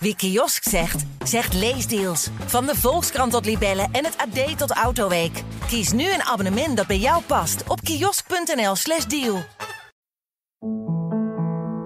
Wie 0.00 0.16
kiosk 0.16 0.68
zegt, 0.68 1.04
zegt 1.24 1.54
leesdeals. 1.54 2.28
Van 2.46 2.66
de 2.66 2.74
Volkskrant 2.76 3.32
tot 3.32 3.44
Libellen 3.44 3.88
en 3.92 4.04
het 4.04 4.16
AD 4.16 4.58
tot 4.58 4.70
Autoweek. 4.70 5.42
Kies 5.66 5.92
nu 5.92 6.12
een 6.12 6.22
abonnement 6.22 6.76
dat 6.76 6.86
bij 6.86 6.98
jou 6.98 7.22
past 7.22 7.62
op 7.68 7.80
kiosk.nl/slash 7.80 9.04
deal. 9.04 9.42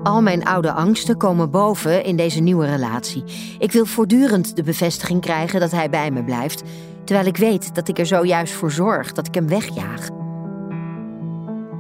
Al 0.03 0.23
mijn 0.23 0.45
oude 0.45 0.73
angsten 0.73 1.17
komen 1.17 1.51
boven 1.51 2.05
in 2.05 2.17
deze 2.17 2.41
nieuwe 2.41 2.67
relatie. 2.67 3.25
Ik 3.59 3.73
wil 3.73 3.87
voortdurend 3.87 4.57
de 4.57 4.63
bevestiging 4.63 5.21
krijgen 5.21 5.61
dat 5.61 5.71
hij 5.71 5.91
bij 5.91 6.11
me 6.11 6.25
blijft, 6.25 6.63
terwijl 7.05 7.27
ik 7.27 7.37
weet 7.37 7.75
dat 7.75 7.89
ik 7.89 7.99
er 7.99 8.07
zojuist 8.07 8.53
voor 8.53 8.71
zorg 8.71 9.13
dat 9.13 9.27
ik 9.27 9.35
hem 9.35 9.49
wegjaag. 9.49 10.09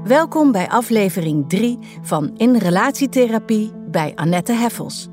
Welkom 0.05 0.53
bij 0.53 0.69
aflevering 0.69 1.49
3 1.49 1.79
van 2.03 2.37
In 2.37 2.57
Relatietherapie 2.57 3.73
bij 3.91 4.12
Annette 4.14 4.53
Heffels. 4.53 5.11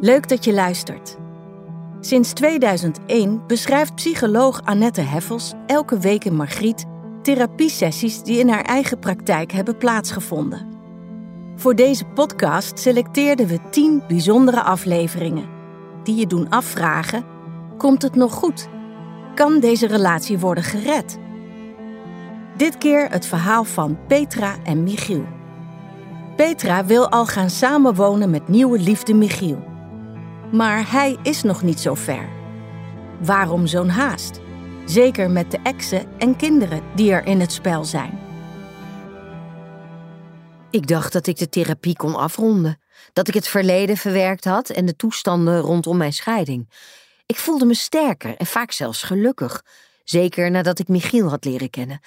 Leuk 0.00 0.28
dat 0.28 0.44
je 0.44 0.52
luistert. 0.52 1.16
Sinds 2.00 2.32
2001 2.32 3.46
beschrijft 3.46 3.94
psycholoog 3.94 4.60
Annette 4.64 5.00
Heffels 5.00 5.52
elke 5.66 5.98
week 5.98 6.24
in 6.24 6.34
Margriet 6.34 6.84
therapiesessies 7.22 8.22
die 8.22 8.38
in 8.38 8.48
haar 8.48 8.64
eigen 8.64 8.98
praktijk 8.98 9.52
hebben 9.52 9.76
plaatsgevonden. 9.76 10.66
Voor 11.56 11.74
deze 11.74 12.04
podcast 12.04 12.78
selecteerden 12.78 13.46
we 13.46 13.58
10 13.70 14.02
bijzondere 14.08 14.62
afleveringen 14.62 15.48
die 16.02 16.14
je 16.14 16.26
doen 16.26 16.48
afvragen: 16.48 17.24
komt 17.78 18.02
het 18.02 18.14
nog 18.14 18.32
goed? 18.32 18.68
Kan 19.34 19.60
deze 19.60 19.86
relatie 19.86 20.38
worden 20.38 20.64
gered? 20.64 21.18
Dit 22.56 22.78
keer 22.78 23.10
het 23.10 23.26
verhaal 23.26 23.64
van 23.64 23.98
Petra 24.06 24.54
en 24.64 24.82
Michiel. 24.82 25.24
Petra 26.36 26.84
wil 26.84 27.08
al 27.08 27.26
gaan 27.26 27.50
samenwonen 27.50 28.30
met 28.30 28.48
nieuwe 28.48 28.78
liefde 28.78 29.14
Michiel. 29.14 29.74
Maar 30.52 30.90
hij 30.90 31.18
is 31.22 31.42
nog 31.42 31.62
niet 31.62 31.80
zo 31.80 31.94
ver. 31.94 32.28
Waarom 33.20 33.66
zo'n 33.66 33.88
haast? 33.88 34.40
Zeker 34.84 35.30
met 35.30 35.50
de 35.50 35.58
exen 35.62 36.18
en 36.18 36.36
kinderen 36.36 36.82
die 36.94 37.12
er 37.12 37.26
in 37.26 37.40
het 37.40 37.52
spel 37.52 37.84
zijn. 37.84 38.18
Ik 40.70 40.86
dacht 40.86 41.12
dat 41.12 41.26
ik 41.26 41.36
de 41.36 41.48
therapie 41.48 41.96
kon 41.96 42.14
afronden, 42.14 42.80
dat 43.12 43.28
ik 43.28 43.34
het 43.34 43.48
verleden 43.48 43.96
verwerkt 43.96 44.44
had 44.44 44.70
en 44.70 44.86
de 44.86 44.96
toestanden 44.96 45.60
rondom 45.60 45.96
mijn 45.96 46.12
scheiding. 46.12 46.70
Ik 47.26 47.36
voelde 47.36 47.64
me 47.64 47.74
sterker 47.74 48.36
en 48.36 48.46
vaak 48.46 48.72
zelfs 48.72 49.02
gelukkig, 49.02 49.64
zeker 50.04 50.50
nadat 50.50 50.78
ik 50.78 50.88
Michiel 50.88 51.28
had 51.28 51.44
leren 51.44 51.70
kennen. 51.70 52.00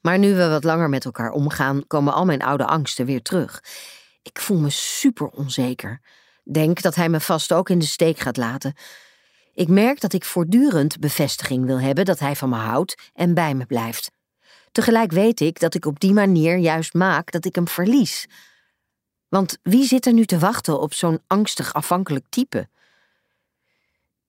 Maar 0.00 0.18
nu 0.18 0.34
we 0.34 0.48
wat 0.48 0.64
langer 0.64 0.88
met 0.88 1.04
elkaar 1.04 1.30
omgaan, 1.30 1.86
komen 1.86 2.12
al 2.12 2.24
mijn 2.24 2.42
oude 2.42 2.66
angsten 2.66 3.06
weer 3.06 3.22
terug. 3.22 3.62
Ik 4.22 4.40
voel 4.40 4.58
me 4.58 4.70
super 4.70 5.26
onzeker. 5.26 6.00
Denk 6.52 6.82
dat 6.82 6.94
hij 6.94 7.08
me 7.08 7.20
vast 7.20 7.52
ook 7.52 7.68
in 7.70 7.78
de 7.78 7.84
steek 7.84 8.18
gaat 8.18 8.36
laten. 8.36 8.74
Ik 9.54 9.68
merk 9.68 10.00
dat 10.00 10.12
ik 10.12 10.24
voortdurend 10.24 10.98
bevestiging 10.98 11.66
wil 11.66 11.80
hebben 11.80 12.04
dat 12.04 12.18
hij 12.18 12.36
van 12.36 12.48
me 12.48 12.56
houdt 12.56 13.10
en 13.14 13.34
bij 13.34 13.54
me 13.54 13.66
blijft. 13.66 14.10
Tegelijk 14.72 15.12
weet 15.12 15.40
ik 15.40 15.60
dat 15.60 15.74
ik 15.74 15.86
op 15.86 16.00
die 16.00 16.12
manier 16.12 16.56
juist 16.56 16.94
maak 16.94 17.30
dat 17.30 17.44
ik 17.44 17.54
hem 17.54 17.68
verlies. 17.68 18.26
Want 19.28 19.58
wie 19.62 19.84
zit 19.84 20.06
er 20.06 20.12
nu 20.12 20.24
te 20.24 20.38
wachten 20.38 20.80
op 20.80 20.94
zo'n 20.94 21.20
angstig 21.26 21.74
afhankelijk 21.74 22.24
type? 22.28 22.68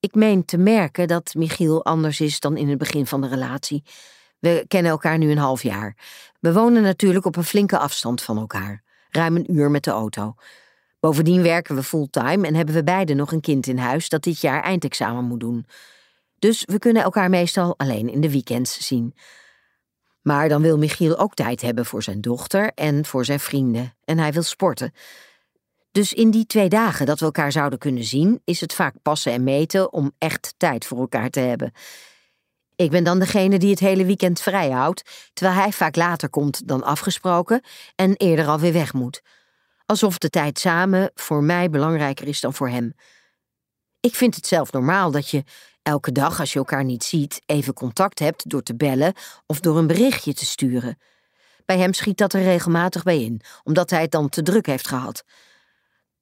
Ik 0.00 0.14
meen 0.14 0.44
te 0.44 0.58
merken 0.58 1.08
dat 1.08 1.34
Michiel 1.34 1.84
anders 1.84 2.20
is 2.20 2.40
dan 2.40 2.56
in 2.56 2.68
het 2.68 2.78
begin 2.78 3.06
van 3.06 3.20
de 3.20 3.28
relatie. 3.28 3.82
We 4.38 4.64
kennen 4.68 4.90
elkaar 4.90 5.18
nu 5.18 5.30
een 5.30 5.38
half 5.38 5.62
jaar. 5.62 5.96
We 6.40 6.52
wonen 6.52 6.82
natuurlijk 6.82 7.24
op 7.24 7.36
een 7.36 7.44
flinke 7.44 7.78
afstand 7.78 8.22
van 8.22 8.38
elkaar, 8.38 8.82
ruim 9.10 9.36
een 9.36 9.54
uur 9.54 9.70
met 9.70 9.84
de 9.84 9.90
auto. 9.90 10.34
Bovendien 11.02 11.42
werken 11.42 11.74
we 11.74 11.82
fulltime 11.82 12.46
en 12.46 12.54
hebben 12.54 12.74
we 12.74 12.84
beiden 12.84 13.16
nog 13.16 13.32
een 13.32 13.40
kind 13.40 13.66
in 13.66 13.78
huis 13.78 14.08
dat 14.08 14.22
dit 14.22 14.40
jaar 14.40 14.62
eindexamen 14.62 15.24
moet 15.24 15.40
doen. 15.40 15.66
Dus 16.38 16.64
we 16.64 16.78
kunnen 16.78 17.02
elkaar 17.02 17.30
meestal 17.30 17.74
alleen 17.76 18.08
in 18.08 18.20
de 18.20 18.30
weekends 18.30 18.86
zien. 18.86 19.14
Maar 20.20 20.48
dan 20.48 20.62
wil 20.62 20.78
Michiel 20.78 21.18
ook 21.18 21.34
tijd 21.34 21.60
hebben 21.60 21.86
voor 21.86 22.02
zijn 22.02 22.20
dochter 22.20 22.72
en 22.74 23.04
voor 23.04 23.24
zijn 23.24 23.40
vrienden. 23.40 23.94
En 24.04 24.18
hij 24.18 24.32
wil 24.32 24.42
sporten. 24.42 24.92
Dus 25.92 26.12
in 26.12 26.30
die 26.30 26.46
twee 26.46 26.68
dagen 26.68 27.06
dat 27.06 27.18
we 27.18 27.24
elkaar 27.24 27.52
zouden 27.52 27.78
kunnen 27.78 28.04
zien, 28.04 28.40
is 28.44 28.60
het 28.60 28.74
vaak 28.74 28.94
passen 29.02 29.32
en 29.32 29.44
meten 29.44 29.92
om 29.92 30.12
echt 30.18 30.54
tijd 30.56 30.84
voor 30.84 30.98
elkaar 30.98 31.30
te 31.30 31.40
hebben. 31.40 31.72
Ik 32.76 32.90
ben 32.90 33.04
dan 33.04 33.18
degene 33.18 33.58
die 33.58 33.70
het 33.70 33.80
hele 33.80 34.04
weekend 34.04 34.40
vrij 34.40 34.70
houdt, 34.70 35.30
terwijl 35.32 35.58
hij 35.58 35.72
vaak 35.72 35.96
later 35.96 36.30
komt 36.30 36.68
dan 36.68 36.82
afgesproken 36.82 37.62
en 37.94 38.16
eerder 38.16 38.46
alweer 38.46 38.72
weg 38.72 38.92
moet. 38.92 39.22
Alsof 39.92 40.18
de 40.18 40.30
tijd 40.30 40.58
samen 40.58 41.10
voor 41.14 41.42
mij 41.42 41.70
belangrijker 41.70 42.28
is 42.28 42.40
dan 42.40 42.54
voor 42.54 42.68
hem. 42.68 42.94
Ik 44.00 44.14
vind 44.14 44.34
het 44.34 44.46
zelf 44.46 44.72
normaal 44.72 45.10
dat 45.10 45.28
je 45.28 45.44
elke 45.82 46.12
dag, 46.12 46.40
als 46.40 46.52
je 46.52 46.58
elkaar 46.58 46.84
niet 46.84 47.04
ziet, 47.04 47.42
even 47.46 47.74
contact 47.74 48.18
hebt 48.18 48.48
door 48.50 48.62
te 48.62 48.76
bellen 48.76 49.14
of 49.46 49.60
door 49.60 49.78
een 49.78 49.86
berichtje 49.86 50.34
te 50.34 50.44
sturen. 50.44 50.98
Bij 51.64 51.78
hem 51.78 51.92
schiet 51.92 52.18
dat 52.18 52.32
er 52.32 52.42
regelmatig 52.42 53.02
bij 53.02 53.22
in, 53.22 53.40
omdat 53.62 53.90
hij 53.90 54.00
het 54.00 54.10
dan 54.10 54.28
te 54.28 54.42
druk 54.42 54.66
heeft 54.66 54.88
gehad. 54.88 55.24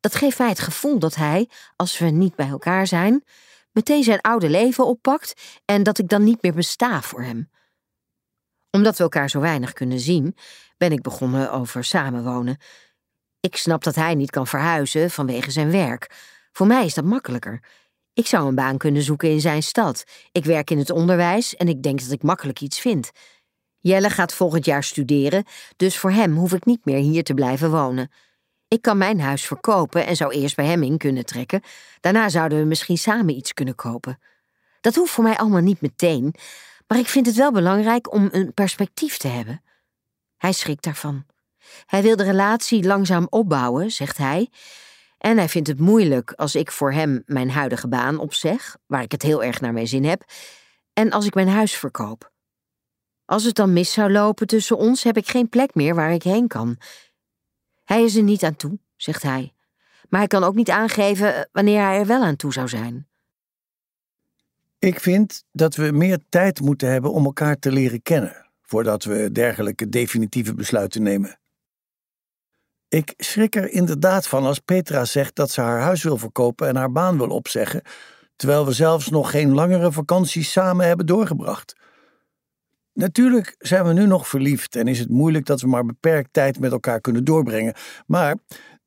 Dat 0.00 0.14
geeft 0.14 0.38
mij 0.38 0.48
het 0.48 0.60
gevoel 0.60 0.98
dat 0.98 1.14
hij, 1.14 1.48
als 1.76 1.98
we 1.98 2.06
niet 2.06 2.34
bij 2.34 2.48
elkaar 2.48 2.86
zijn, 2.86 3.24
meteen 3.72 4.04
zijn 4.04 4.20
oude 4.20 4.48
leven 4.48 4.86
oppakt 4.86 5.60
en 5.64 5.82
dat 5.82 5.98
ik 5.98 6.08
dan 6.08 6.24
niet 6.24 6.42
meer 6.42 6.54
besta 6.54 7.02
voor 7.02 7.22
hem. 7.22 7.50
Omdat 8.70 8.96
we 8.96 9.02
elkaar 9.02 9.30
zo 9.30 9.40
weinig 9.40 9.72
kunnen 9.72 10.00
zien, 10.00 10.36
ben 10.76 10.92
ik 10.92 11.02
begonnen 11.02 11.52
over 11.52 11.84
samenwonen. 11.84 12.58
Ik 13.40 13.56
snap 13.56 13.84
dat 13.84 13.94
hij 13.94 14.14
niet 14.14 14.30
kan 14.30 14.46
verhuizen 14.46 15.10
vanwege 15.10 15.50
zijn 15.50 15.70
werk. 15.70 16.10
Voor 16.52 16.66
mij 16.66 16.84
is 16.84 16.94
dat 16.94 17.04
makkelijker. 17.04 17.62
Ik 18.12 18.26
zou 18.26 18.48
een 18.48 18.54
baan 18.54 18.78
kunnen 18.78 19.02
zoeken 19.02 19.30
in 19.30 19.40
zijn 19.40 19.62
stad. 19.62 20.04
Ik 20.32 20.44
werk 20.44 20.70
in 20.70 20.78
het 20.78 20.90
onderwijs 20.90 21.56
en 21.56 21.68
ik 21.68 21.82
denk 21.82 22.00
dat 22.00 22.10
ik 22.10 22.22
makkelijk 22.22 22.60
iets 22.60 22.80
vind. 22.80 23.10
Jelle 23.78 24.10
gaat 24.10 24.34
volgend 24.34 24.64
jaar 24.64 24.84
studeren, 24.84 25.44
dus 25.76 25.98
voor 25.98 26.10
hem 26.10 26.36
hoef 26.36 26.52
ik 26.52 26.64
niet 26.64 26.84
meer 26.84 26.98
hier 26.98 27.24
te 27.24 27.34
blijven 27.34 27.70
wonen. 27.70 28.10
Ik 28.68 28.82
kan 28.82 28.98
mijn 28.98 29.20
huis 29.20 29.44
verkopen 29.44 30.06
en 30.06 30.16
zou 30.16 30.32
eerst 30.32 30.56
bij 30.56 30.66
hem 30.66 30.82
in 30.82 30.98
kunnen 30.98 31.24
trekken. 31.24 31.62
Daarna 32.00 32.28
zouden 32.28 32.58
we 32.58 32.64
misschien 32.64 32.98
samen 32.98 33.36
iets 33.36 33.54
kunnen 33.54 33.74
kopen. 33.74 34.18
Dat 34.80 34.94
hoeft 34.94 35.12
voor 35.12 35.24
mij 35.24 35.36
allemaal 35.36 35.60
niet 35.60 35.80
meteen, 35.80 36.34
maar 36.86 36.98
ik 36.98 37.06
vind 37.06 37.26
het 37.26 37.36
wel 37.36 37.52
belangrijk 37.52 38.12
om 38.12 38.28
een 38.32 38.54
perspectief 38.54 39.16
te 39.16 39.28
hebben. 39.28 39.62
Hij 40.36 40.52
schrikt 40.52 40.84
daarvan. 40.84 41.24
Hij 41.86 42.02
wil 42.02 42.16
de 42.16 42.24
relatie 42.24 42.86
langzaam 42.86 43.26
opbouwen, 43.30 43.90
zegt 43.90 44.16
hij. 44.16 44.50
En 45.18 45.36
hij 45.36 45.48
vindt 45.48 45.68
het 45.68 45.78
moeilijk 45.78 46.32
als 46.32 46.54
ik 46.54 46.70
voor 46.70 46.92
hem 46.92 47.22
mijn 47.26 47.50
huidige 47.50 47.88
baan 47.88 48.18
opzeg, 48.18 48.76
waar 48.86 49.02
ik 49.02 49.12
het 49.12 49.22
heel 49.22 49.42
erg 49.44 49.60
naar 49.60 49.72
mijn 49.72 49.88
zin 49.88 50.04
heb, 50.04 50.24
en 50.92 51.10
als 51.10 51.26
ik 51.26 51.34
mijn 51.34 51.48
huis 51.48 51.76
verkoop. 51.76 52.32
Als 53.24 53.44
het 53.44 53.54
dan 53.54 53.72
mis 53.72 53.92
zou 53.92 54.12
lopen 54.12 54.46
tussen 54.46 54.76
ons, 54.76 55.02
heb 55.02 55.16
ik 55.16 55.28
geen 55.28 55.48
plek 55.48 55.74
meer 55.74 55.94
waar 55.94 56.12
ik 56.12 56.22
heen 56.22 56.48
kan. 56.48 56.76
Hij 57.84 58.04
is 58.04 58.16
er 58.16 58.22
niet 58.22 58.42
aan 58.42 58.56
toe, 58.56 58.78
zegt 58.96 59.22
hij, 59.22 59.52
maar 60.08 60.20
hij 60.20 60.28
kan 60.28 60.44
ook 60.44 60.54
niet 60.54 60.70
aangeven 60.70 61.34
eh, 61.34 61.42
wanneer 61.52 61.82
hij 61.82 61.98
er 61.98 62.06
wel 62.06 62.22
aan 62.22 62.36
toe 62.36 62.52
zou 62.52 62.68
zijn. 62.68 63.08
Ik 64.78 65.00
vind 65.00 65.44
dat 65.52 65.74
we 65.74 65.90
meer 65.90 66.18
tijd 66.28 66.60
moeten 66.60 66.90
hebben 66.90 67.12
om 67.12 67.24
elkaar 67.24 67.58
te 67.58 67.72
leren 67.72 68.02
kennen, 68.02 68.50
voordat 68.62 69.04
we 69.04 69.32
dergelijke 69.32 69.88
definitieve 69.88 70.54
besluiten 70.54 71.02
nemen. 71.02 71.40
Ik 72.90 73.14
schrik 73.16 73.56
er 73.56 73.70
inderdaad 73.70 74.26
van 74.26 74.44
als 74.44 74.58
Petra 74.58 75.04
zegt 75.04 75.36
dat 75.36 75.50
ze 75.50 75.60
haar 75.60 75.80
huis 75.80 76.02
wil 76.02 76.16
verkopen 76.16 76.68
en 76.68 76.76
haar 76.76 76.92
baan 76.92 77.18
wil 77.18 77.28
opzeggen, 77.28 77.82
terwijl 78.36 78.66
we 78.66 78.72
zelfs 78.72 79.08
nog 79.08 79.30
geen 79.30 79.54
langere 79.54 79.92
vakantie 79.92 80.44
samen 80.44 80.86
hebben 80.86 81.06
doorgebracht. 81.06 81.76
Natuurlijk 82.92 83.54
zijn 83.58 83.84
we 83.84 83.92
nu 83.92 84.06
nog 84.06 84.28
verliefd 84.28 84.76
en 84.76 84.88
is 84.88 84.98
het 84.98 85.08
moeilijk 85.08 85.46
dat 85.46 85.60
we 85.60 85.66
maar 85.66 85.84
beperkt 85.84 86.32
tijd 86.32 86.58
met 86.58 86.72
elkaar 86.72 87.00
kunnen 87.00 87.24
doorbrengen, 87.24 87.74
maar 88.06 88.36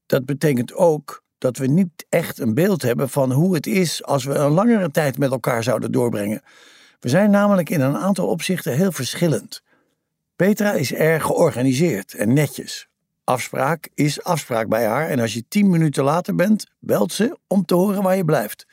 dat 0.05 0.25
betekent 0.25 0.73
ook 0.73 1.23
dat 1.37 1.57
we 1.57 1.67
niet 1.67 2.05
echt 2.09 2.39
een 2.39 2.53
beeld 2.53 2.81
hebben 2.81 3.09
van 3.09 3.31
hoe 3.31 3.53
het 3.53 3.67
is 3.67 4.03
als 4.03 4.23
we 4.23 4.33
een 4.33 4.51
langere 4.51 4.91
tijd 4.91 5.17
met 5.17 5.31
elkaar 5.31 5.63
zouden 5.63 5.91
doorbrengen. 5.91 6.41
We 6.99 7.09
zijn 7.09 7.31
namelijk 7.31 7.69
in 7.69 7.81
een 7.81 7.97
aantal 7.97 8.27
opzichten 8.27 8.73
heel 8.73 8.91
verschillend. 8.91 9.61
Petra 10.35 10.71
is 10.71 10.93
erg 10.93 11.23
georganiseerd 11.23 12.13
en 12.13 12.33
netjes, 12.33 12.87
Afspraak 13.23 13.89
is 13.93 14.23
afspraak 14.23 14.67
bij 14.67 14.85
haar 14.85 15.09
en 15.09 15.19
als 15.19 15.33
je 15.33 15.47
tien 15.47 15.69
minuten 15.69 16.03
later 16.03 16.35
bent, 16.35 16.65
belt 16.79 17.13
ze 17.13 17.37
om 17.47 17.65
te 17.65 17.75
horen 17.75 18.03
waar 18.03 18.15
je 18.15 18.25
blijft. 18.25 18.67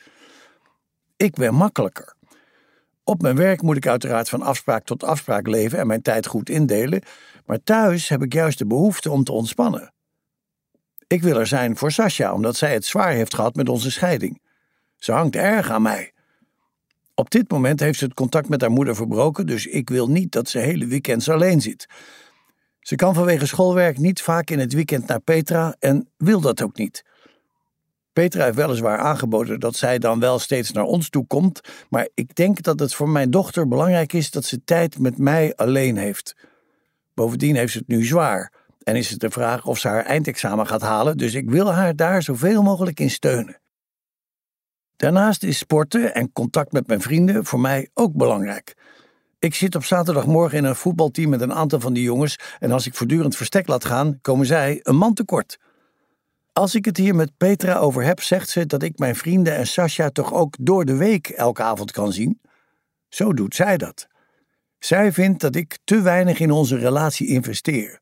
Ik 1.17 1.33
ben 1.35 1.53
makkelijker. 1.53 2.15
Op 3.03 3.21
mijn 3.21 3.35
werk 3.35 3.61
moet 3.61 3.77
ik 3.77 3.87
uiteraard 3.87 4.29
van 4.29 4.41
afspraak 4.41 4.83
tot 4.83 5.03
afspraak 5.03 5.47
leven 5.47 5.79
en 5.79 5.87
mijn 5.87 6.01
tijd 6.01 6.27
goed 6.27 6.49
indelen, 6.49 7.01
maar 7.45 7.63
thuis 7.63 8.09
heb 8.09 8.23
ik 8.23 8.33
juist 8.33 8.57
de 8.57 8.65
behoefte 8.65 9.11
om 9.11 9.23
te 9.23 9.31
ontspannen. 9.31 9.93
Ik 11.07 11.21
wil 11.21 11.39
er 11.39 11.47
zijn 11.47 11.77
voor 11.77 11.91
Sascha, 11.91 12.33
omdat 12.33 12.55
zij 12.55 12.73
het 12.73 12.85
zwaar 12.85 13.11
heeft 13.11 13.33
gehad 13.33 13.55
met 13.55 13.69
onze 13.69 13.91
scheiding. 13.91 14.41
Ze 14.97 15.11
hangt 15.11 15.35
erg 15.35 15.69
aan 15.69 15.81
mij. 15.81 16.11
Op 17.15 17.31
dit 17.31 17.51
moment 17.51 17.79
heeft 17.79 17.99
ze 17.99 18.05
het 18.05 18.13
contact 18.13 18.49
met 18.49 18.61
haar 18.61 18.71
moeder 18.71 18.95
verbroken, 18.95 19.45
dus 19.45 19.65
ik 19.65 19.89
wil 19.89 20.09
niet 20.09 20.31
dat 20.31 20.49
ze 20.49 20.59
hele 20.59 20.85
weekends 20.85 21.29
alleen 21.29 21.61
zit. 21.61 21.87
Ze 22.81 22.95
kan 22.95 23.13
vanwege 23.13 23.45
schoolwerk 23.45 23.97
niet 23.97 24.21
vaak 24.21 24.49
in 24.49 24.59
het 24.59 24.73
weekend 24.73 25.07
naar 25.07 25.19
Petra 25.19 25.75
en 25.79 26.09
wil 26.17 26.41
dat 26.41 26.61
ook 26.61 26.77
niet. 26.77 27.03
Petra 28.13 28.43
heeft 28.43 28.55
weliswaar 28.55 28.97
aangeboden 28.97 29.59
dat 29.59 29.75
zij 29.75 29.99
dan 29.99 30.19
wel 30.19 30.39
steeds 30.39 30.71
naar 30.71 30.83
ons 30.83 31.09
toe 31.09 31.27
komt, 31.27 31.61
maar 31.89 32.09
ik 32.13 32.35
denk 32.35 32.61
dat 32.61 32.79
het 32.79 32.93
voor 32.93 33.09
mijn 33.09 33.31
dochter 33.31 33.67
belangrijk 33.67 34.13
is 34.13 34.31
dat 34.31 34.45
ze 34.45 34.63
tijd 34.63 34.99
met 34.99 35.17
mij 35.17 35.55
alleen 35.55 35.97
heeft. 35.97 36.35
Bovendien 37.13 37.55
heeft 37.55 37.71
ze 37.71 37.77
het 37.77 37.87
nu 37.87 38.05
zwaar 38.05 38.53
en 38.83 38.95
is 38.95 39.09
het 39.09 39.19
de 39.19 39.29
vraag 39.29 39.65
of 39.65 39.79
ze 39.79 39.87
haar 39.87 40.05
eindexamen 40.05 40.67
gaat 40.67 40.81
halen, 40.81 41.17
dus 41.17 41.33
ik 41.33 41.49
wil 41.49 41.71
haar 41.71 41.95
daar 41.95 42.23
zoveel 42.23 42.63
mogelijk 42.63 42.99
in 42.99 43.09
steunen. 43.09 43.61
Daarnaast 44.95 45.43
is 45.43 45.57
sporten 45.57 46.13
en 46.13 46.31
contact 46.31 46.71
met 46.71 46.87
mijn 46.87 47.01
vrienden 47.01 47.45
voor 47.45 47.59
mij 47.59 47.89
ook 47.93 48.13
belangrijk. 48.13 48.75
Ik 49.41 49.55
zit 49.55 49.75
op 49.75 49.83
zaterdagmorgen 49.83 50.57
in 50.57 50.63
een 50.63 50.75
voetbalteam 50.75 51.29
met 51.29 51.41
een 51.41 51.53
aantal 51.53 51.79
van 51.79 51.93
die 51.93 52.03
jongens 52.03 52.39
en 52.59 52.71
als 52.71 52.85
ik 52.85 52.95
voortdurend 52.95 53.35
verstek 53.35 53.67
laat 53.67 53.85
gaan, 53.85 54.19
komen 54.21 54.45
zij 54.45 54.79
een 54.83 54.95
man 54.95 55.13
tekort. 55.13 55.59
Als 56.53 56.75
ik 56.75 56.85
het 56.85 56.97
hier 56.97 57.15
met 57.15 57.37
Petra 57.37 57.77
over 57.77 58.03
heb, 58.03 58.21
zegt 58.21 58.49
ze 58.49 58.65
dat 58.65 58.83
ik 58.83 58.99
mijn 58.99 59.15
vrienden 59.15 59.55
en 59.55 59.67
Sascha 59.67 60.09
toch 60.09 60.33
ook 60.33 60.55
door 60.59 60.85
de 60.85 60.95
week 60.95 61.27
elke 61.27 61.63
avond 61.63 61.91
kan 61.91 62.11
zien. 62.13 62.41
Zo 63.09 63.33
doet 63.33 63.55
zij 63.55 63.77
dat. 63.77 64.07
Zij 64.79 65.11
vindt 65.11 65.41
dat 65.41 65.55
ik 65.55 65.77
te 65.83 66.01
weinig 66.01 66.39
in 66.39 66.51
onze 66.51 66.77
relatie 66.77 67.27
investeer. 67.27 67.99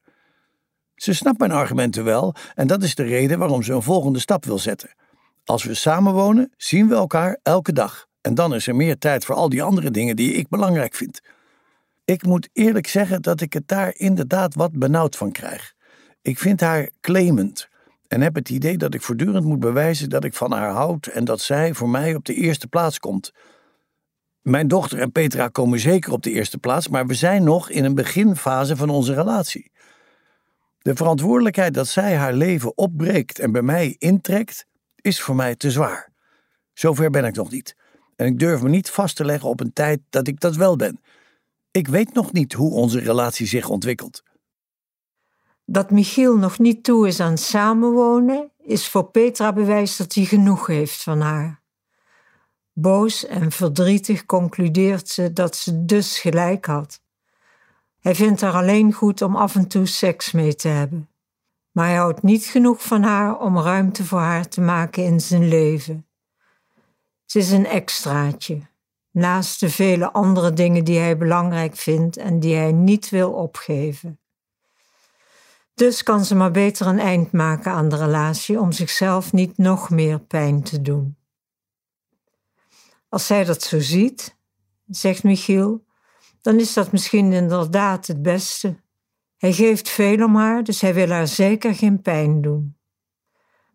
Ze 0.95 1.13
snapt 1.13 1.39
mijn 1.39 1.51
argumenten 1.51 2.03
wel 2.03 2.35
en 2.55 2.67
dat 2.67 2.83
is 2.83 2.95
de 2.95 3.03
reden 3.03 3.39
waarom 3.39 3.63
ze 3.63 3.73
een 3.73 3.81
volgende 3.81 4.19
stap 4.19 4.45
wil 4.45 4.59
zetten. 4.59 4.95
Als 5.43 5.63
we 5.63 5.73
samenwonen, 5.73 6.53
zien 6.57 6.87
we 6.87 6.95
elkaar 6.95 7.39
elke 7.43 7.73
dag. 7.73 8.08
En 8.21 8.33
dan 8.33 8.53
is 8.55 8.67
er 8.67 8.75
meer 8.75 8.97
tijd 8.97 9.25
voor 9.25 9.35
al 9.35 9.49
die 9.49 9.63
andere 9.63 9.91
dingen 9.91 10.15
die 10.15 10.33
ik 10.33 10.49
belangrijk 10.49 10.95
vind. 10.95 11.21
Ik 12.05 12.23
moet 12.23 12.49
eerlijk 12.53 12.87
zeggen 12.87 13.21
dat 13.21 13.41
ik 13.41 13.53
het 13.53 13.67
daar 13.67 13.93
inderdaad 13.95 14.55
wat 14.55 14.71
benauwd 14.71 15.15
van 15.15 15.31
krijg. 15.31 15.73
Ik 16.21 16.39
vind 16.39 16.59
haar 16.59 16.89
claimend 17.01 17.69
en 18.07 18.21
heb 18.21 18.35
het 18.35 18.49
idee 18.49 18.77
dat 18.77 18.93
ik 18.93 19.01
voortdurend 19.01 19.45
moet 19.45 19.59
bewijzen 19.59 20.09
dat 20.09 20.23
ik 20.23 20.33
van 20.33 20.51
haar 20.51 20.69
houd 20.69 21.07
en 21.07 21.25
dat 21.25 21.41
zij 21.41 21.73
voor 21.73 21.89
mij 21.89 22.15
op 22.15 22.25
de 22.25 22.33
eerste 22.33 22.67
plaats 22.67 22.99
komt. 22.99 23.33
Mijn 24.41 24.67
dochter 24.67 24.99
en 24.99 25.11
Petra 25.11 25.47
komen 25.47 25.79
zeker 25.79 26.11
op 26.11 26.23
de 26.23 26.31
eerste 26.31 26.57
plaats, 26.57 26.87
maar 26.87 27.07
we 27.07 27.13
zijn 27.13 27.43
nog 27.43 27.69
in 27.69 27.83
een 27.83 27.95
beginfase 27.95 28.75
van 28.75 28.89
onze 28.89 29.13
relatie. 29.13 29.71
De 30.81 30.95
verantwoordelijkheid 30.95 31.73
dat 31.73 31.87
zij 31.87 32.15
haar 32.15 32.33
leven 32.33 32.77
opbreekt 32.77 33.39
en 33.39 33.51
bij 33.51 33.61
mij 33.61 33.95
intrekt, 33.97 34.65
is 34.95 35.21
voor 35.21 35.35
mij 35.35 35.55
te 35.55 35.71
zwaar. 35.71 36.09
Zover 36.73 37.09
ben 37.09 37.25
ik 37.25 37.35
nog 37.35 37.51
niet. 37.51 37.75
En 38.19 38.25
ik 38.25 38.39
durf 38.39 38.61
me 38.61 38.69
niet 38.69 38.89
vast 38.89 39.15
te 39.15 39.25
leggen 39.25 39.49
op 39.49 39.59
een 39.59 39.73
tijd 39.73 39.99
dat 40.09 40.27
ik 40.27 40.39
dat 40.39 40.55
wel 40.55 40.75
ben. 40.75 40.99
Ik 41.71 41.87
weet 41.87 42.13
nog 42.13 42.31
niet 42.31 42.53
hoe 42.53 42.71
onze 42.71 42.99
relatie 42.99 43.47
zich 43.47 43.69
ontwikkelt. 43.69 44.23
Dat 45.65 45.91
Michiel 45.91 46.37
nog 46.37 46.59
niet 46.59 46.83
toe 46.83 47.07
is 47.07 47.19
aan 47.19 47.37
samenwonen, 47.37 48.51
is 48.61 48.87
voor 48.87 49.03
Petra 49.03 49.53
bewijs 49.53 49.97
dat 49.97 50.13
hij 50.13 50.25
genoeg 50.25 50.67
heeft 50.67 51.03
van 51.03 51.21
haar. 51.21 51.61
Boos 52.73 53.25
en 53.25 53.51
verdrietig 53.51 54.25
concludeert 54.25 55.09
ze 55.09 55.33
dat 55.33 55.55
ze 55.55 55.85
dus 55.85 56.19
gelijk 56.19 56.65
had. 56.65 57.01
Hij 57.99 58.15
vindt 58.15 58.41
haar 58.41 58.53
alleen 58.53 58.93
goed 58.93 59.21
om 59.21 59.35
af 59.35 59.55
en 59.55 59.67
toe 59.67 59.85
seks 59.85 60.31
mee 60.31 60.55
te 60.55 60.67
hebben. 60.67 61.09
Maar 61.71 61.87
hij 61.87 61.97
houdt 61.97 62.23
niet 62.23 62.45
genoeg 62.45 62.83
van 62.83 63.03
haar 63.03 63.39
om 63.39 63.59
ruimte 63.59 64.05
voor 64.05 64.19
haar 64.19 64.47
te 64.47 64.61
maken 64.61 65.03
in 65.03 65.19
zijn 65.19 65.47
leven. 65.47 66.08
Ze 67.31 67.39
is 67.39 67.51
een 67.51 67.65
extraatje, 67.65 68.61
naast 69.11 69.59
de 69.59 69.69
vele 69.69 70.11
andere 70.11 70.53
dingen 70.53 70.83
die 70.83 70.99
hij 70.99 71.17
belangrijk 71.17 71.75
vindt 71.75 72.17
en 72.17 72.39
die 72.39 72.55
hij 72.55 72.71
niet 72.71 73.09
wil 73.09 73.31
opgeven. 73.31 74.19
Dus 75.73 76.03
kan 76.03 76.25
ze 76.25 76.35
maar 76.35 76.51
beter 76.51 76.87
een 76.87 76.99
eind 76.99 77.31
maken 77.31 77.71
aan 77.71 77.89
de 77.89 77.95
relatie 77.95 78.59
om 78.59 78.71
zichzelf 78.71 79.33
niet 79.33 79.57
nog 79.57 79.89
meer 79.89 80.19
pijn 80.19 80.63
te 80.63 80.81
doen. 80.81 81.17
Als 83.09 83.25
zij 83.25 83.43
dat 83.43 83.61
zo 83.61 83.79
ziet, 83.79 84.37
zegt 84.87 85.23
Michiel, 85.23 85.85
dan 86.41 86.59
is 86.59 86.73
dat 86.73 86.91
misschien 86.91 87.33
inderdaad 87.33 88.07
het 88.07 88.21
beste. 88.21 88.81
Hij 89.37 89.53
geeft 89.53 89.89
veel 89.89 90.23
om 90.23 90.35
haar, 90.35 90.63
dus 90.63 90.81
hij 90.81 90.93
wil 90.93 91.09
haar 91.09 91.27
zeker 91.27 91.75
geen 91.75 92.01
pijn 92.01 92.41
doen. 92.41 92.77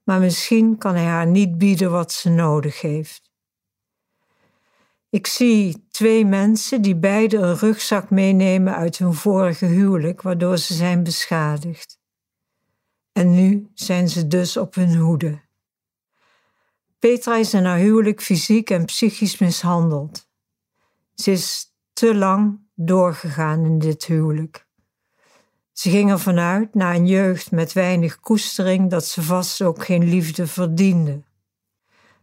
Maar 0.04 0.20
misschien 0.20 0.78
kan 0.78 0.94
hij 0.94 1.04
haar 1.04 1.26
niet 1.26 1.58
bieden 1.58 1.90
wat 1.90 2.12
ze 2.12 2.28
nodig 2.28 2.80
heeft. 2.80 3.23
Ik 5.14 5.26
zie 5.26 5.86
twee 5.90 6.24
mensen 6.24 6.82
die 6.82 6.96
beide 6.96 7.36
een 7.36 7.56
rugzak 7.56 8.10
meenemen 8.10 8.74
uit 8.74 8.98
hun 8.98 9.14
vorige 9.14 9.66
huwelijk, 9.66 10.22
waardoor 10.22 10.58
ze 10.58 10.74
zijn 10.74 11.02
beschadigd. 11.02 11.98
En 13.12 13.34
nu 13.34 13.70
zijn 13.74 14.08
ze 14.08 14.26
dus 14.26 14.56
op 14.56 14.74
hun 14.74 14.96
hoede. 14.96 15.40
Petra 16.98 17.36
is 17.36 17.54
in 17.54 17.64
haar 17.64 17.78
huwelijk 17.78 18.22
fysiek 18.22 18.70
en 18.70 18.84
psychisch 18.84 19.38
mishandeld. 19.38 20.28
Ze 21.14 21.30
is 21.30 21.74
te 21.92 22.14
lang 22.14 22.58
doorgegaan 22.74 23.64
in 23.64 23.78
dit 23.78 24.04
huwelijk. 24.04 24.66
Ze 25.72 25.90
ging 25.90 26.10
ervan 26.10 26.38
uit, 26.38 26.74
na 26.74 26.94
een 26.94 27.06
jeugd 27.06 27.50
met 27.50 27.72
weinig 27.72 28.20
koestering, 28.20 28.90
dat 28.90 29.04
ze 29.04 29.22
vast 29.22 29.62
ook 29.62 29.84
geen 29.84 30.04
liefde 30.04 30.46
verdiende. 30.46 31.22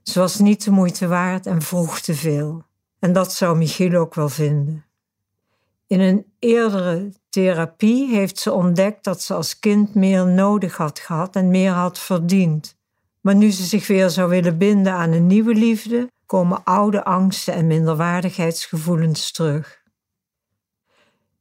Ze 0.03 0.19
was 0.19 0.39
niet 0.39 0.63
de 0.63 0.71
moeite 0.71 1.07
waard 1.07 1.45
en 1.45 1.61
vroeg 1.61 1.99
te 1.99 2.15
veel. 2.15 2.69
En 3.01 3.13
dat 3.13 3.33
zou 3.33 3.57
Michiel 3.57 3.99
ook 3.99 4.15
wel 4.15 4.29
vinden. 4.29 4.85
In 5.87 5.99
een 5.99 6.25
eerdere 6.39 7.11
therapie 7.29 8.07
heeft 8.07 8.39
ze 8.39 8.51
ontdekt 8.51 9.03
dat 9.03 9.21
ze 9.21 9.33
als 9.33 9.59
kind 9.59 9.95
meer 9.95 10.27
nodig 10.27 10.77
had 10.77 10.99
gehad 10.99 11.35
en 11.35 11.49
meer 11.49 11.71
had 11.71 11.99
verdiend. 11.99 12.77
Maar 13.21 13.35
nu 13.35 13.51
ze 13.51 13.63
zich 13.63 13.87
weer 13.87 14.09
zou 14.09 14.29
willen 14.29 14.57
binden 14.57 14.93
aan 14.93 15.11
een 15.11 15.27
nieuwe 15.27 15.53
liefde, 15.53 16.11
komen 16.25 16.63
oude 16.63 17.03
angsten 17.03 17.53
en 17.53 17.67
minderwaardigheidsgevoelens 17.67 19.31
terug. 19.31 19.83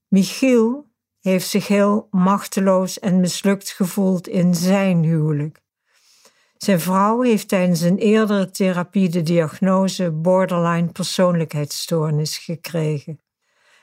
Michiel 0.09 0.91
heeft 1.21 1.49
zich 1.49 1.67
heel 1.67 2.09
machteloos 2.11 2.99
en 2.99 3.21
mislukt 3.21 3.71
gevoeld 3.71 4.29
in 4.29 4.55
zijn 4.55 5.03
huwelijk. 5.05 5.61
Zijn 6.63 6.81
vrouw 6.81 7.21
heeft 7.21 7.49
tijdens 7.49 7.81
een 7.81 7.99
eerdere 7.99 8.51
therapie 8.51 9.09
de 9.09 9.23
diagnose 9.23 10.11
borderline 10.11 10.87
persoonlijkheidsstoornis 10.87 12.39
gekregen. 12.39 13.21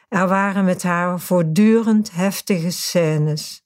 Er 0.09 0.27
waren 0.27 0.65
met 0.65 0.83
haar 0.83 1.19
voortdurend 1.19 2.11
heftige 2.11 2.71
scènes. 2.71 3.63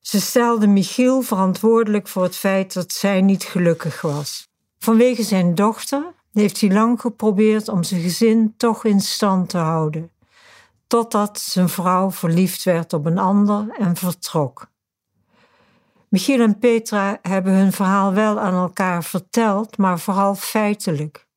Ze 0.00 0.20
stelde 0.20 0.66
Michiel 0.66 1.22
verantwoordelijk 1.22 2.08
voor 2.08 2.22
het 2.22 2.36
feit 2.36 2.72
dat 2.72 2.92
zij 2.92 3.20
niet 3.20 3.44
gelukkig 3.44 4.00
was. 4.00 4.48
Vanwege 4.78 5.22
zijn 5.22 5.54
dochter 5.54 6.14
heeft 6.32 6.60
hij 6.60 6.70
lang 6.70 7.00
geprobeerd 7.00 7.68
om 7.68 7.82
zijn 7.82 8.00
gezin 8.00 8.54
toch 8.56 8.84
in 8.84 9.00
stand 9.00 9.48
te 9.48 9.58
houden, 9.58 10.10
totdat 10.86 11.40
zijn 11.40 11.68
vrouw 11.68 12.10
verliefd 12.10 12.62
werd 12.62 12.92
op 12.92 13.06
een 13.06 13.18
ander 13.18 13.68
en 13.78 13.96
vertrok. 13.96 14.69
Michiel 16.10 16.40
en 16.40 16.58
Petra 16.58 17.18
hebben 17.22 17.52
hun 17.52 17.72
verhaal 17.72 18.12
wel 18.12 18.40
aan 18.40 18.54
elkaar 18.54 19.04
verteld, 19.04 19.78
maar 19.78 19.98
vooral 19.98 20.34
feitelijk. 20.34 21.28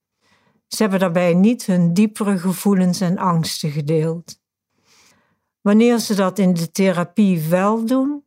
Ze 0.68 0.82
hebben 0.82 1.00
daarbij 1.00 1.34
niet 1.34 1.66
hun 1.66 1.94
diepere 1.94 2.38
gevoelens 2.38 3.02
en 3.02 3.18
angsten 3.18 3.72
gedeeld. 3.72 4.42
Wanneer 5.62 5.98
ze 5.98 6.16
dat 6.16 6.40
in 6.40 6.54
de 6.54 6.72
therapie 6.72 7.42
wel 7.50 7.86
doen, 7.86 8.26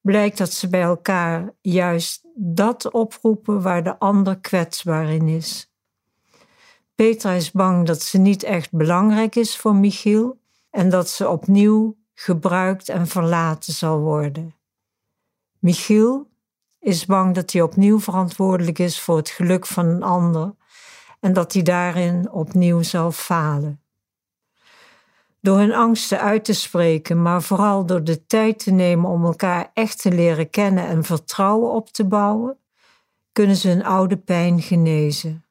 blijkt 0.00 0.38
dat 0.38 0.52
ze 0.52 0.68
bij 0.68 0.82
elkaar 0.82 1.54
juist 1.60 2.26
dat 2.34 2.90
oproepen 2.90 3.62
waar 3.62 3.84
de 3.84 3.98
ander 3.98 4.38
kwetsbaar 4.38 5.08
in 5.08 5.28
is. 5.28 5.72
Petra 6.94 7.32
is 7.32 7.50
bang 7.50 7.86
dat 7.86 8.02
ze 8.02 8.18
niet 8.18 8.42
echt 8.42 8.72
belangrijk 8.72 9.36
is 9.36 9.56
voor 9.56 9.74
Michiel 9.74 10.40
en 10.70 10.88
dat 10.88 11.08
ze 11.08 11.28
opnieuw 11.28 11.96
gebruikt 12.14 12.88
en 12.88 13.06
verlaten 13.06 13.72
zal 13.72 13.98
worden. 13.98 14.57
Michiel 15.58 16.30
is 16.78 17.06
bang 17.06 17.34
dat 17.34 17.52
hij 17.52 17.62
opnieuw 17.62 18.00
verantwoordelijk 18.00 18.78
is 18.78 19.00
voor 19.00 19.16
het 19.16 19.28
geluk 19.28 19.66
van 19.66 19.86
een 19.86 20.02
ander 20.02 20.54
en 21.20 21.32
dat 21.32 21.52
hij 21.52 21.62
daarin 21.62 22.30
opnieuw 22.30 22.82
zal 22.82 23.12
falen. 23.12 23.82
Door 25.40 25.58
hun 25.58 25.74
angsten 25.74 26.20
uit 26.20 26.44
te 26.44 26.52
spreken, 26.52 27.22
maar 27.22 27.42
vooral 27.42 27.86
door 27.86 28.04
de 28.04 28.26
tijd 28.26 28.58
te 28.58 28.70
nemen 28.70 29.10
om 29.10 29.24
elkaar 29.24 29.70
echt 29.74 30.02
te 30.02 30.12
leren 30.12 30.50
kennen 30.50 30.86
en 30.86 31.04
vertrouwen 31.04 31.72
op 31.72 31.88
te 31.88 32.04
bouwen, 32.04 32.58
kunnen 33.32 33.56
ze 33.56 33.68
hun 33.68 33.84
oude 33.84 34.16
pijn 34.16 34.62
genezen. 34.62 35.44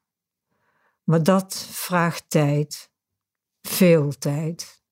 Maar 1.04 1.22
dat 1.22 1.66
vraagt 1.70 2.24
tijd. 2.28 2.90
Veel 3.62 4.12
tijd. 4.18 4.82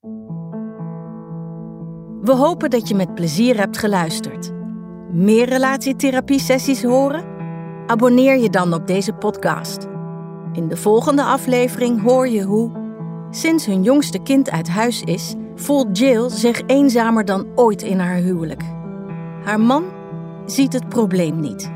We 2.21 2.33
hopen 2.33 2.71
dat 2.71 2.89
je 2.89 2.95
met 2.95 3.15
plezier 3.15 3.57
hebt 3.57 3.79
geluisterd. 3.79 4.56
Meer 5.11 5.49
relatietherapie-sessies 5.49 6.83
horen? 6.83 7.25
Abonneer 7.87 8.39
je 8.39 8.51
dan 8.51 8.75
op 8.75 8.87
deze 8.87 9.13
podcast. 9.13 9.87
In 10.53 10.69
de 10.69 10.77
volgende 10.77 11.23
aflevering 11.23 12.03
hoor 12.03 12.29
je 12.29 12.43
hoe, 12.43 12.71
sinds 13.31 13.67
hun 13.67 13.83
jongste 13.83 14.19
kind 14.19 14.51
uit 14.51 14.69
huis 14.69 15.03
is, 15.03 15.35
voelt 15.55 15.99
Jill 15.99 16.29
zich 16.29 16.63
eenzamer 16.67 17.25
dan 17.25 17.47
ooit 17.55 17.83
in 17.83 17.99
haar 17.99 18.17
huwelijk. 18.17 18.63
Haar 19.45 19.61
man 19.61 19.85
ziet 20.47 20.73
het 20.73 20.89
probleem 20.89 21.41
niet. 21.41 21.76